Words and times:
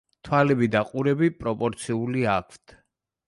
თვალები 0.27 0.69
და 0.75 0.81
ყურები 0.91 1.29
პროპორციული 1.43 2.27
აქვთ. 2.39 2.77